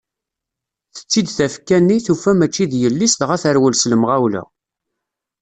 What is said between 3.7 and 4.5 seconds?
s lemɣawla.